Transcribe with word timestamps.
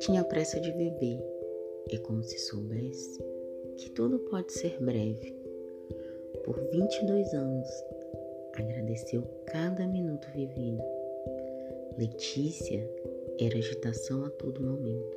Tinha 0.00 0.24
pressa 0.24 0.60
de 0.60 0.70
viver, 0.72 1.20
e 1.90 1.98
como 1.98 2.22
se 2.22 2.38
soubesse 2.38 3.20
que 3.76 3.90
tudo 3.90 4.18
pode 4.30 4.52
ser 4.52 4.80
breve. 4.80 5.34
Por 6.44 6.58
22 6.70 7.34
anos, 7.34 7.68
agradeceu 8.54 9.22
cada 9.46 9.86
minuto 9.86 10.26
vivido. 10.34 10.82
Letícia 11.98 12.88
era 13.38 13.58
agitação 13.58 14.24
a 14.24 14.30
todo 14.30 14.62
momento. 14.62 15.16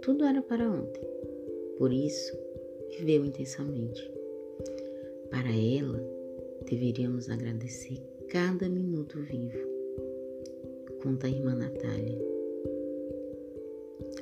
Tudo 0.00 0.24
era 0.24 0.40
para 0.42 0.70
ontem, 0.70 1.02
por 1.76 1.92
isso 1.92 2.38
viveu 2.90 3.24
intensamente. 3.24 4.10
Para 5.30 5.50
ela, 5.50 6.02
deveríamos 6.64 7.28
agradecer 7.28 8.00
cada 8.28 8.68
minuto 8.68 9.18
vivo. 9.20 9.47
Conta 11.02 11.26
a 11.26 11.30
irmã 11.30 11.54
Natália. 11.54 12.18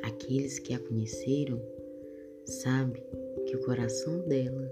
Aqueles 0.03 0.59
que 0.59 0.75
a 0.75 0.79
conheceram 0.79 1.61
sabem 2.45 3.03
que 3.47 3.57
o 3.57 3.65
coração 3.65 4.21
dela 4.29 4.71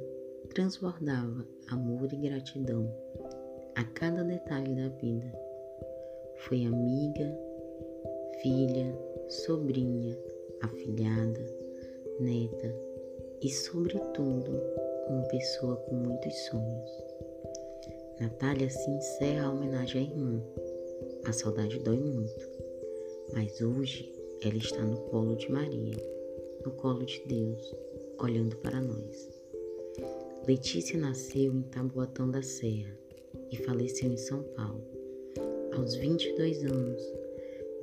transbordava 0.54 1.46
amor 1.68 2.12
e 2.12 2.16
gratidão 2.16 2.92
a 3.74 3.84
cada 3.84 4.22
detalhe 4.22 4.74
da 4.74 4.88
vida. 4.88 5.32
Foi 6.36 6.64
amiga, 6.64 7.38
filha, 8.42 8.96
sobrinha, 9.28 10.18
afilhada, 10.62 11.44
neta 12.20 12.74
e, 13.40 13.48
sobretudo, 13.50 14.60
uma 15.08 15.22
pessoa 15.28 15.76
com 15.76 15.96
muitos 15.96 16.34
sonhos. 16.46 16.90
Natália 18.20 18.70
se 18.70 18.90
encerra 18.90 19.46
a 19.46 19.50
homenagem 19.50 20.02
à 20.02 20.04
irmã. 20.04 20.42
A 21.26 21.32
saudade 21.32 21.78
dói 21.78 21.98
muito, 21.98 22.48
mas 23.32 23.58
hoje 23.60 24.12
ela 24.42 24.56
está 24.56 24.82
no 24.82 24.96
colo 25.08 25.36
de 25.36 25.50
Maria, 25.50 25.96
no 26.64 26.72
colo 26.72 27.04
de 27.04 27.22
Deus, 27.26 27.74
olhando 28.20 28.56
para 28.56 28.80
nós. 28.80 29.30
Letícia 30.46 30.98
nasceu 30.98 31.54
em 31.54 31.62
Taboatão 31.62 32.30
da 32.30 32.42
Serra 32.42 32.94
e 33.50 33.56
faleceu 33.56 34.12
em 34.12 34.18
São 34.18 34.42
Paulo, 34.54 34.84
aos 35.72 35.94
22 35.94 36.64
anos, 36.64 37.02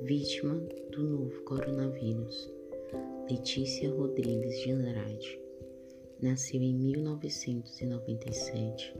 vítima 0.02 0.54
do 0.92 1.02
novo 1.02 1.42
coronavírus. 1.42 2.48
Letícia 3.28 3.90
Rodrigues 3.90 4.60
de 4.60 4.70
Andrade 4.70 5.40
nasceu 6.20 6.62
em 6.62 6.74
1997 6.74 8.94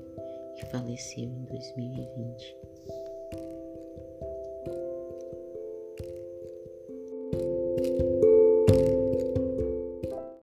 e 0.56 0.66
faleceu 0.66 1.24
em 1.24 1.44
2020. 1.44 2.71